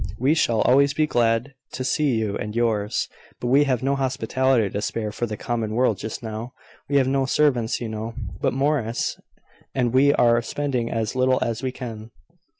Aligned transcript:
We 0.17 0.33
shall 0.33 0.61
always 0.61 0.95
be 0.95 1.05
glad 1.05 1.53
to 1.73 1.83
see 1.83 2.15
you 2.17 2.35
and 2.35 2.55
yours; 2.55 3.07
but 3.39 3.49
we 3.49 3.65
have 3.65 3.83
no 3.83 3.95
hospitality 3.95 4.67
to 4.67 4.81
spare 4.81 5.11
for 5.11 5.27
the 5.27 5.37
common 5.37 5.75
world 5.75 5.99
just 5.99 6.23
now. 6.23 6.53
We 6.89 6.95
have 6.95 7.07
no 7.07 7.27
servants, 7.27 7.79
you 7.79 7.87
know, 7.87 8.15
but 8.41 8.51
Morris; 8.51 9.19
and 9.75 9.93
we 9.93 10.11
are 10.15 10.41
spending 10.41 10.89
as 10.89 11.15
little 11.15 11.37
as 11.43 11.61
we 11.61 11.71
can." 11.71 12.09